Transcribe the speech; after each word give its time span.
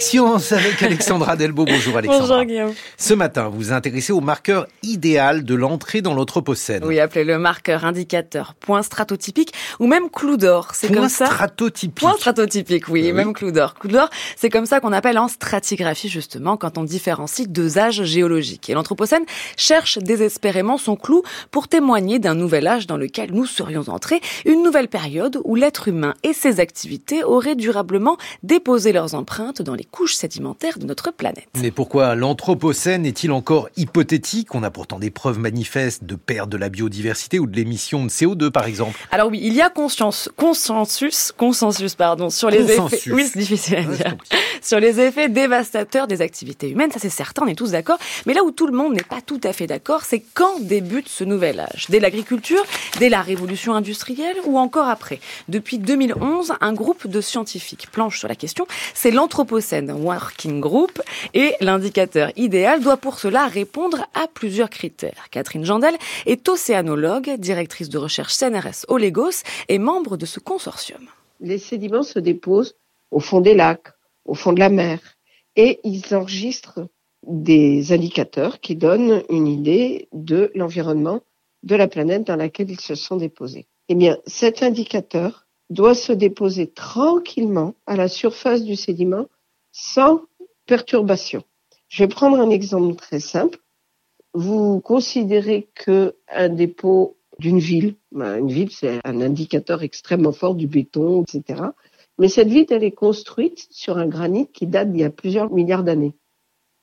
Science, 0.00 0.52
avec 0.52 0.82
Alexandra 0.82 1.36
Delbo. 1.36 1.64
Bonjour 1.64 1.96
Alexandra. 1.96 2.26
Bonjour 2.28 2.44
Guillaume. 2.44 2.72
Ce 2.96 3.14
matin, 3.14 3.48
vous 3.48 3.58
vous 3.58 3.72
intéressez 3.72 4.12
au 4.12 4.20
marqueur 4.20 4.66
idéal 4.82 5.44
de 5.44 5.54
l'entrée 5.54 6.00
dans 6.00 6.14
l'Anthropocène. 6.14 6.84
Oui, 6.84 6.98
appelez-le 6.98 7.38
marqueur, 7.38 7.84
indicateur, 7.84 8.54
point 8.54 8.82
stratotypique 8.82 9.52
ou 9.80 9.86
même 9.86 10.08
clou 10.10 10.36
d'or. 10.36 10.70
C'est 10.74 10.92
comme 10.92 11.08
ça. 11.08 11.26
stratotypique. 11.26 11.94
Point 11.94 12.16
stratotypique, 12.16 12.88
oui, 12.88 13.02
oui. 13.02 13.12
même 13.12 13.32
clou 13.32 13.50
d'or. 13.50 13.74
Clou 13.74 13.90
d'or, 13.90 14.08
c'est 14.36 14.50
comme 14.50 14.66
ça 14.66 14.80
qu'on 14.80 14.92
appelle 14.92 15.18
en 15.18 15.28
stratigraphie 15.28 16.08
justement 16.08 16.56
quand 16.56 16.78
on 16.78 16.84
différencie 16.84 17.48
deux 17.48 17.78
âges 17.78 18.04
géologiques. 18.04 18.70
Et 18.70 18.74
l'Anthropocène 18.74 19.24
cherche 19.56 19.98
désespérément 19.98 20.78
son 20.78 20.96
clou 20.96 21.22
pour 21.50 21.68
témoigner 21.68 22.18
d'un 22.18 22.34
nouvel 22.34 22.66
âge 22.66 22.86
dans 22.86 22.96
lequel 22.96 23.32
nous 23.32 23.46
serions 23.46 23.84
entrés, 23.88 24.20
une 24.44 24.62
nouvelle 24.62 24.88
période 24.88 25.40
où 25.44 25.54
l'être 25.54 25.88
humain 25.88 26.14
et 26.22 26.32
ses 26.32 26.60
activités 26.60 27.24
auraient 27.24 27.56
durablement 27.56 28.16
déposé 28.42 28.92
leurs 28.92 29.14
empreintes 29.14 29.60
dans 29.60 29.74
les 29.74 29.81
couches 29.84 30.14
sédimentaires 30.14 30.78
de 30.78 30.86
notre 30.86 31.10
planète. 31.10 31.48
Mais 31.60 31.70
pourquoi 31.70 32.14
l'Anthropocène 32.14 33.06
est-il 33.06 33.32
encore 33.32 33.68
hypothétique? 33.76 34.54
On 34.54 34.62
a 34.62 34.70
pourtant 34.70 34.98
des 34.98 35.10
preuves 35.10 35.38
manifestes 35.38 36.04
de 36.04 36.14
perte 36.14 36.48
de 36.48 36.56
la 36.56 36.68
biodiversité 36.68 37.38
ou 37.38 37.46
de 37.46 37.56
l'émission 37.56 38.04
de 38.04 38.10
CO2 38.10 38.50
par 38.50 38.66
exemple. 38.66 38.98
Alors 39.10 39.28
oui, 39.28 39.40
il 39.42 39.54
y 39.54 39.60
a 39.60 39.70
conscience, 39.70 40.30
consensus, 40.36 41.32
consensus 41.36 41.94
pardon, 41.94 42.30
sur 42.30 42.50
les 42.50 42.70
effets. 42.70 43.10
Oui, 43.12 43.28
c'est 43.30 43.38
difficile 43.38 43.76
à 43.76 43.82
dire. 43.84 44.16
sur 44.62 44.80
les 44.80 45.00
effets 45.00 45.28
dévastateurs 45.28 46.06
des 46.06 46.22
activités 46.22 46.70
humaines, 46.70 46.92
ça 46.92 46.98
c'est 46.98 47.10
certain, 47.10 47.42
on 47.44 47.48
est 47.48 47.54
tous 47.54 47.72
d'accord. 47.72 47.98
Mais 48.26 48.34
là 48.34 48.44
où 48.44 48.50
tout 48.50 48.66
le 48.66 48.72
monde 48.72 48.94
n'est 48.94 49.02
pas 49.02 49.20
tout 49.20 49.40
à 49.44 49.52
fait 49.52 49.66
d'accord, 49.66 50.02
c'est 50.04 50.22
quand 50.34 50.60
débute 50.60 51.08
ce 51.08 51.24
nouvel 51.24 51.60
âge 51.60 51.86
Dès 51.88 52.00
l'agriculture, 52.00 52.62
dès 52.98 53.08
la 53.08 53.22
révolution 53.22 53.74
industrielle 53.74 54.36
ou 54.44 54.58
encore 54.58 54.88
après 54.88 55.20
Depuis 55.48 55.78
2011, 55.78 56.54
un 56.60 56.72
groupe 56.72 57.06
de 57.06 57.20
scientifiques 57.20 57.90
planche 57.90 58.18
sur 58.18 58.28
la 58.28 58.34
question. 58.34 58.66
C'est 58.94 59.10
l'Anthropocène 59.10 59.71
Working 59.80 60.60
Group 60.60 61.00
et 61.34 61.54
l'indicateur 61.60 62.30
idéal 62.36 62.82
doit 62.82 62.96
pour 62.96 63.18
cela 63.18 63.46
répondre 63.46 64.06
à 64.14 64.26
plusieurs 64.32 64.70
critères. 64.70 65.28
Catherine 65.30 65.64
Jandel 65.64 65.94
est 66.26 66.48
océanologue, 66.48 67.36
directrice 67.38 67.88
de 67.88 67.98
recherche 67.98 68.34
CNRS 68.34 68.84
au 68.88 68.98
Lagos 68.98 69.42
et 69.68 69.78
membre 69.78 70.16
de 70.16 70.26
ce 70.26 70.40
consortium. 70.40 71.02
Les 71.40 71.58
sédiments 71.58 72.02
se 72.02 72.18
déposent 72.18 72.76
au 73.10 73.20
fond 73.20 73.40
des 73.40 73.54
lacs, 73.54 73.88
au 74.24 74.34
fond 74.34 74.52
de 74.52 74.60
la 74.60 74.68
mer 74.68 74.98
et 75.56 75.80
ils 75.84 76.14
enregistrent 76.14 76.80
des 77.26 77.92
indicateurs 77.92 78.60
qui 78.60 78.76
donnent 78.76 79.22
une 79.28 79.46
idée 79.46 80.08
de 80.12 80.50
l'environnement 80.54 81.20
de 81.62 81.76
la 81.76 81.88
planète 81.88 82.26
dans 82.26 82.36
laquelle 82.36 82.70
ils 82.70 82.80
se 82.80 82.94
sont 82.94 83.16
déposés. 83.16 83.66
Eh 83.88 83.94
bien, 83.94 84.18
cet 84.26 84.62
indicateur 84.62 85.46
doit 85.70 85.94
se 85.94 86.12
déposer 86.12 86.66
tranquillement 86.66 87.74
à 87.86 87.96
la 87.96 88.08
surface 88.08 88.64
du 88.64 88.76
sédiment 88.76 89.26
sans 89.72 90.20
perturbation. 90.66 91.42
Je 91.88 92.04
vais 92.04 92.08
prendre 92.08 92.38
un 92.38 92.50
exemple 92.50 92.94
très 92.94 93.20
simple. 93.20 93.58
Vous 94.34 94.80
considérez 94.80 95.68
que 95.74 96.14
un 96.28 96.48
dépôt 96.48 97.16
d'une 97.38 97.58
ville, 97.58 97.96
ben, 98.12 98.38
une 98.38 98.50
ville 98.50 98.70
c'est 98.70 99.00
un 99.04 99.20
indicateur 99.20 99.82
extrêmement 99.82 100.32
fort 100.32 100.54
du 100.54 100.66
béton, 100.66 101.22
etc. 101.22 101.62
Mais 102.18 102.28
cette 102.28 102.48
ville, 102.48 102.66
elle 102.70 102.84
est 102.84 102.92
construite 102.92 103.66
sur 103.70 103.98
un 103.98 104.06
granit 104.06 104.46
qui 104.46 104.66
date 104.66 104.92
d'il 104.92 105.00
y 105.00 105.04
a 105.04 105.10
plusieurs 105.10 105.50
milliards 105.50 105.82
d'années. 105.82 106.14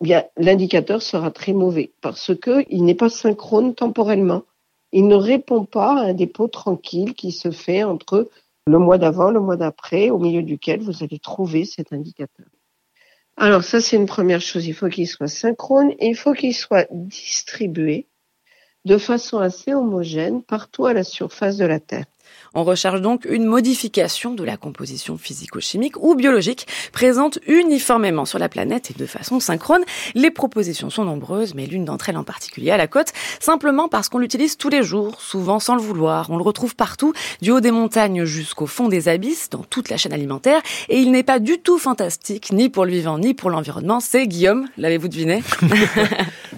Eh 0.00 0.04
bien, 0.04 0.24
l'indicateur 0.36 1.00
sera 1.00 1.30
très 1.30 1.52
mauvais 1.52 1.92
parce 2.00 2.34
que 2.34 2.64
il 2.68 2.84
n'est 2.84 2.94
pas 2.94 3.08
synchrone 3.08 3.74
temporellement. 3.74 4.42
Il 4.90 5.06
ne 5.06 5.14
répond 5.14 5.64
pas 5.64 6.00
à 6.00 6.06
un 6.06 6.12
dépôt 6.12 6.48
tranquille 6.48 7.14
qui 7.14 7.32
se 7.32 7.50
fait 7.50 7.82
entre 7.82 8.28
le 8.66 8.78
mois 8.78 8.98
d'avant, 8.98 9.30
le 9.30 9.40
mois 9.40 9.56
d'après, 9.56 10.10
au 10.10 10.18
milieu 10.18 10.42
duquel 10.42 10.80
vous 10.80 11.02
allez 11.02 11.18
trouver 11.18 11.64
cet 11.64 11.92
indicateur. 11.92 12.46
Alors 13.36 13.64
ça, 13.64 13.80
c'est 13.80 13.96
une 13.96 14.06
première 14.06 14.40
chose. 14.40 14.66
Il 14.66 14.74
faut 14.74 14.88
qu'il 14.88 15.08
soit 15.08 15.28
synchrone 15.28 15.92
et 15.98 16.08
il 16.08 16.16
faut 16.16 16.34
qu'il 16.34 16.54
soit 16.54 16.86
distribué 16.90 18.08
de 18.84 18.98
façon 18.98 19.38
assez 19.38 19.72
homogène 19.72 20.42
partout 20.42 20.86
à 20.86 20.92
la 20.92 21.04
surface 21.04 21.56
de 21.56 21.64
la 21.64 21.80
Terre. 21.80 22.06
On 22.54 22.64
recherche 22.64 23.00
donc 23.00 23.24
une 23.24 23.46
modification 23.46 24.34
de 24.34 24.44
la 24.44 24.56
composition 24.56 25.16
physico-chimique 25.16 26.02
ou 26.02 26.14
biologique 26.14 26.66
présente 26.92 27.38
uniformément 27.46 28.24
sur 28.24 28.38
la 28.38 28.48
planète 28.48 28.90
et 28.90 28.94
de 28.94 29.06
façon 29.06 29.40
synchrone. 29.40 29.82
Les 30.14 30.30
propositions 30.30 30.90
sont 30.90 31.04
nombreuses, 31.04 31.54
mais 31.54 31.66
l'une 31.66 31.84
d'entre 31.84 32.10
elles 32.10 32.16
en 32.16 32.24
particulier 32.24 32.70
à 32.70 32.76
la 32.76 32.86
côte, 32.86 33.12
simplement 33.40 33.88
parce 33.88 34.08
qu'on 34.08 34.18
l'utilise 34.18 34.56
tous 34.56 34.68
les 34.68 34.82
jours, 34.82 35.20
souvent 35.20 35.60
sans 35.60 35.74
le 35.74 35.80
vouloir. 35.80 36.30
On 36.30 36.36
le 36.36 36.42
retrouve 36.42 36.76
partout, 36.76 37.12
du 37.40 37.50
haut 37.50 37.60
des 37.60 37.70
montagnes 37.70 38.24
jusqu'au 38.24 38.66
fond 38.66 38.88
des 38.88 39.08
abysses, 39.08 39.48
dans 39.50 39.62
toute 39.62 39.88
la 39.88 39.96
chaîne 39.96 40.12
alimentaire, 40.12 40.60
et 40.88 40.98
il 40.98 41.10
n'est 41.10 41.22
pas 41.22 41.38
du 41.38 41.58
tout 41.58 41.78
fantastique, 41.78 42.52
ni 42.52 42.68
pour 42.68 42.84
le 42.84 42.92
vivant, 42.92 43.18
ni 43.18 43.34
pour 43.34 43.50
l'environnement. 43.50 44.00
C'est 44.00 44.26
Guillaume, 44.26 44.68
l'avez-vous 44.76 45.08
deviné? 45.08 45.42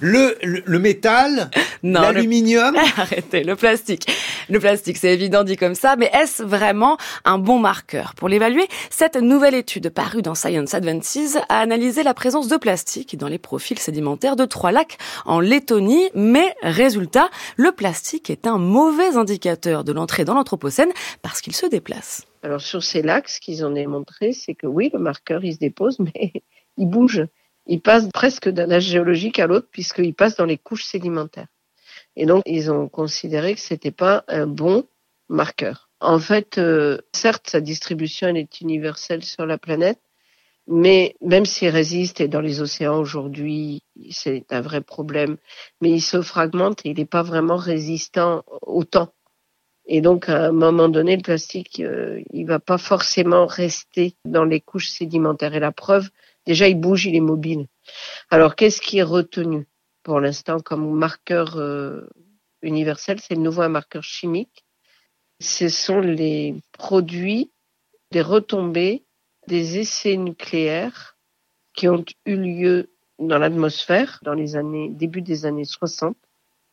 Le, 0.00 0.36
le, 0.42 0.78
métal, 0.78 1.50
l'aluminium. 1.82 2.76
Arrêtez, 2.96 3.44
le 3.44 3.56
plastique. 3.56 4.06
Le 4.50 4.60
plastique, 4.60 4.98
c'est 4.98 5.12
évident 5.14 5.42
dit 5.42 5.56
comme 5.56 5.74
ça 5.74 5.96
mais 5.96 6.10
est-ce 6.12 6.42
vraiment 6.42 6.98
un 7.24 7.38
bon 7.38 7.58
marqueur? 7.58 8.14
Pour 8.14 8.28
l'évaluer, 8.28 8.66
cette 8.90 9.16
nouvelle 9.16 9.54
étude 9.54 9.88
parue 9.88 10.20
dans 10.20 10.34
Science 10.34 10.74
Advances 10.74 11.36
a 11.48 11.60
analysé 11.60 12.02
la 12.02 12.12
présence 12.12 12.48
de 12.48 12.56
plastique 12.56 13.16
dans 13.16 13.28
les 13.28 13.38
profils 13.38 13.78
sédimentaires 13.78 14.36
de 14.36 14.44
trois 14.44 14.72
lacs 14.72 14.98
en 15.24 15.40
Lettonie, 15.40 16.10
mais 16.14 16.54
résultat, 16.62 17.30
le 17.56 17.72
plastique 17.72 18.28
est 18.28 18.46
un 18.46 18.58
mauvais 18.58 19.16
indicateur 19.16 19.82
de 19.82 19.92
l'entrée 19.92 20.24
dans 20.24 20.34
l'Anthropocène 20.34 20.92
parce 21.22 21.40
qu'il 21.40 21.54
se 21.54 21.66
déplace. 21.66 22.26
Alors 22.42 22.60
sur 22.60 22.82
ces 22.82 23.00
lacs, 23.00 23.30
ce 23.30 23.40
qu'ils 23.40 23.64
ont 23.64 23.70
démontré, 23.70 24.32
c'est 24.32 24.54
que 24.54 24.66
oui, 24.66 24.90
le 24.92 24.98
marqueur, 24.98 25.42
il 25.44 25.54
se 25.54 25.58
dépose, 25.58 25.98
mais 26.00 26.32
il 26.76 26.86
bouge. 26.86 27.24
Il 27.66 27.80
passe 27.80 28.08
presque 28.12 28.50
d'un 28.50 28.70
âge 28.70 28.84
géologique 28.84 29.38
à 29.38 29.46
l'autre 29.46 29.68
puisqu'il 29.70 30.14
passe 30.14 30.36
dans 30.36 30.44
les 30.44 30.58
couches 30.58 30.84
sédimentaires. 30.84 31.46
Et 32.16 32.26
donc, 32.26 32.42
ils 32.46 32.70
ont 32.70 32.88
considéré 32.88 33.54
que 33.54 33.60
c'était 33.60 33.90
pas 33.90 34.24
un 34.28 34.46
bon 34.46 34.86
marqueur. 35.28 35.88
En 36.00 36.18
fait, 36.18 36.58
euh, 36.58 36.98
certes, 37.12 37.48
sa 37.48 37.60
distribution 37.60 38.28
elle 38.28 38.36
est 38.36 38.60
universelle 38.60 39.24
sur 39.24 39.46
la 39.46 39.58
planète, 39.58 40.00
mais 40.66 41.14
même 41.20 41.44
s'il 41.44 41.68
résiste, 41.68 42.20
et 42.20 42.28
dans 42.28 42.40
les 42.40 42.60
océans 42.60 42.98
aujourd'hui, 42.98 43.82
c'est 44.10 44.44
un 44.50 44.60
vrai 44.60 44.80
problème, 44.80 45.36
mais 45.80 45.90
il 45.90 46.00
se 46.00 46.22
fragmente 46.22 46.84
et 46.84 46.90
il 46.90 46.98
n'est 46.98 47.04
pas 47.04 47.22
vraiment 47.22 47.56
résistant 47.56 48.44
au 48.62 48.84
temps. 48.84 49.12
Et 49.86 50.00
donc, 50.00 50.28
à 50.28 50.46
un 50.46 50.52
moment 50.52 50.88
donné, 50.88 51.16
le 51.16 51.22
plastique, 51.22 51.80
euh, 51.80 52.22
il 52.32 52.46
va 52.46 52.58
pas 52.58 52.78
forcément 52.78 53.46
rester 53.46 54.14
dans 54.24 54.44
les 54.44 54.60
couches 54.60 54.88
sédimentaires. 54.88 55.54
Et 55.54 55.60
la 55.60 55.72
preuve, 55.72 56.08
déjà, 56.46 56.68
il 56.68 56.80
bouge, 56.80 57.04
il 57.04 57.14
est 57.14 57.20
mobile. 57.20 57.66
Alors, 58.30 58.56
qu'est-ce 58.56 58.80
qui 58.80 58.98
est 58.98 59.02
retenu? 59.02 59.66
Pour 60.04 60.20
l'instant 60.20 60.60
comme 60.60 60.88
marqueur 60.96 61.56
euh, 61.56 62.08
universel 62.62 63.18
C'est 63.20 63.34
le 63.34 63.40
nouveau 63.40 63.68
marqueur 63.68 64.04
chimique 64.04 64.64
ce 65.40 65.68
sont 65.68 66.00
les 66.00 66.54
produits 66.72 67.50
des 68.12 68.22
retombées 68.22 69.04
des 69.48 69.78
essais 69.78 70.16
nucléaires 70.16 71.18
qui 71.74 71.88
ont 71.88 72.04
eu 72.24 72.36
lieu 72.36 72.90
dans 73.18 73.38
l'atmosphère 73.38 74.20
dans 74.22 74.34
les 74.34 74.54
années 74.54 74.88
début 74.90 75.22
des 75.22 75.44
années 75.44 75.64
60 75.64 76.16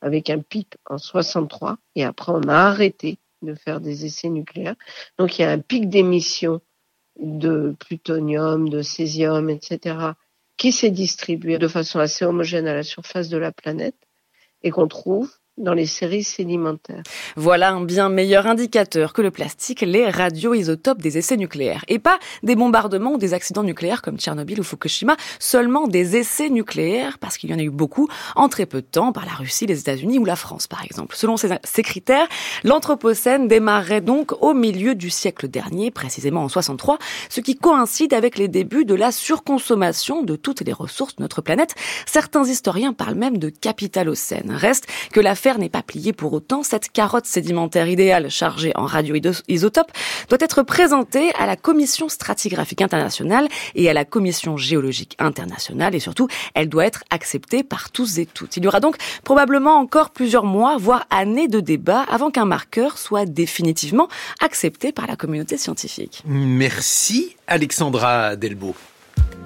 avec 0.00 0.30
un 0.30 0.40
pic 0.40 0.74
en 0.86 0.98
63 0.98 1.78
et 1.94 2.04
après 2.04 2.32
on 2.32 2.42
a 2.48 2.54
arrêté 2.54 3.18
de 3.42 3.54
faire 3.54 3.80
des 3.80 4.04
essais 4.04 4.28
nucléaires. 4.28 4.76
Donc 5.16 5.38
il 5.38 5.42
y 5.42 5.44
a 5.44 5.50
un 5.50 5.60
pic 5.60 5.88
d'émission 5.88 6.60
de 7.18 7.74
plutonium, 7.78 8.68
de 8.68 8.82
césium, 8.82 9.50
etc., 9.50 9.96
qui 10.58 10.72
s'est 10.72 10.90
distribué 10.90 11.56
de 11.58 11.68
façon 11.68 12.00
assez 12.00 12.24
homogène 12.24 12.66
à 12.66 12.74
la 12.74 12.82
surface 12.82 13.28
de 13.28 13.38
la 13.38 13.52
planète 13.52 13.96
et 14.62 14.70
qu'on 14.70 14.88
trouve 14.88 15.37
dans 15.58 15.74
les 15.74 15.86
séries 15.86 16.24
sédimentaires. 16.24 17.02
Voilà 17.36 17.70
un 17.70 17.82
bien 17.82 18.08
meilleur 18.08 18.46
indicateur 18.46 19.12
que 19.12 19.22
le 19.22 19.30
plastique, 19.30 19.80
les 19.82 20.08
radioisotopes 20.08 21.00
des 21.02 21.18
essais 21.18 21.36
nucléaires. 21.36 21.84
Et 21.88 21.98
pas 21.98 22.18
des 22.42 22.56
bombardements 22.56 23.12
ou 23.12 23.18
des 23.18 23.34
accidents 23.34 23.62
nucléaires 23.62 24.02
comme 24.02 24.18
Tchernobyl 24.18 24.60
ou 24.60 24.64
Fukushima, 24.64 25.16
seulement 25.38 25.86
des 25.86 26.16
essais 26.16 26.48
nucléaires, 26.48 27.18
parce 27.18 27.36
qu'il 27.36 27.50
y 27.50 27.54
en 27.54 27.58
a 27.58 27.62
eu 27.62 27.70
beaucoup 27.70 28.08
en 28.36 28.48
très 28.48 28.66
peu 28.66 28.80
de 28.80 28.86
temps 28.86 29.12
par 29.12 29.26
la 29.26 29.32
Russie, 29.32 29.66
les 29.66 29.80
États-Unis 29.80 30.18
ou 30.18 30.24
la 30.24 30.36
France 30.36 30.66
par 30.66 30.84
exemple. 30.84 31.16
Selon 31.16 31.36
ces, 31.36 31.82
critères, 31.82 32.28
l'Anthropocène 32.64 33.48
démarrait 33.48 34.00
donc 34.00 34.32
au 34.42 34.54
milieu 34.54 34.94
du 34.94 35.10
siècle 35.10 35.48
dernier, 35.48 35.90
précisément 35.90 36.44
en 36.44 36.48
63, 36.48 36.98
ce 37.28 37.40
qui 37.40 37.56
coïncide 37.56 38.14
avec 38.14 38.38
les 38.38 38.48
débuts 38.48 38.84
de 38.84 38.94
la 38.94 39.12
surconsommation 39.12 40.22
de 40.22 40.36
toutes 40.36 40.60
les 40.60 40.72
ressources 40.72 41.16
de 41.16 41.22
notre 41.22 41.42
planète. 41.42 41.74
Certains 42.06 42.44
historiens 42.44 42.92
parlent 42.92 43.14
même 43.14 43.38
de 43.38 43.48
capitalocène. 43.48 44.50
Reste 44.50 44.86
que 45.12 45.20
la 45.20 45.34
n'est 45.56 45.70
pas 45.70 45.82
pliée 45.82 46.12
pour 46.12 46.34
autant. 46.34 46.62
Cette 46.62 46.92
carotte 46.92 47.24
sédimentaire 47.24 47.88
idéale 47.88 48.28
chargée 48.28 48.72
en 48.74 48.84
radioisotopes 48.84 49.92
doit 50.28 50.38
être 50.40 50.62
présentée 50.62 51.32
à 51.38 51.46
la 51.46 51.56
Commission 51.56 52.10
stratigraphique 52.10 52.82
internationale 52.82 53.48
et 53.74 53.88
à 53.88 53.94
la 53.94 54.04
Commission 54.04 54.58
géologique 54.58 55.16
internationale 55.18 55.94
et 55.94 56.00
surtout, 56.00 56.28
elle 56.54 56.68
doit 56.68 56.84
être 56.84 57.04
acceptée 57.10 57.62
par 57.62 57.90
tous 57.90 58.18
et 58.18 58.26
toutes. 58.26 58.56
Il 58.56 58.64
y 58.64 58.68
aura 58.68 58.80
donc 58.80 58.96
probablement 59.24 59.76
encore 59.76 60.10
plusieurs 60.10 60.44
mois, 60.44 60.76
voire 60.76 61.06
années 61.10 61.48
de 61.48 61.60
débat 61.60 62.04
avant 62.10 62.30
qu'un 62.30 62.44
marqueur 62.44 62.98
soit 62.98 63.24
définitivement 63.24 64.08
accepté 64.40 64.92
par 64.92 65.06
la 65.06 65.16
communauté 65.16 65.56
scientifique. 65.56 66.22
Merci 66.26 67.36
Alexandra 67.46 68.36
Delbo. 68.36 68.74